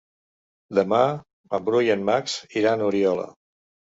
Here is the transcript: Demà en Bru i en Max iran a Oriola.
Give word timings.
Demà 0.77 1.01
en 1.57 1.67
Bru 1.67 1.83
i 1.87 1.91
en 1.95 2.07
Max 2.09 2.37
iran 2.63 2.81
a 2.81 2.87
Oriola. 2.87 3.27